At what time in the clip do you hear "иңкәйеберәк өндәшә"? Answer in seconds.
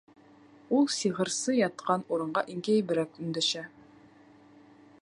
2.55-3.69